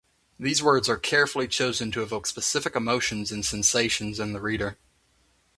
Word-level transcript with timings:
These 0.39 0.63
words 0.63 0.89
are 0.89 0.97
carefully 0.97 1.47
chosen 1.47 1.91
to 1.91 2.01
evoke 2.01 2.25
specific 2.25 2.75
emotions 2.75 3.31
and 3.31 3.45
sensations 3.45 4.19
in 4.19 4.33
the 4.33 4.41
reader. 4.41 4.79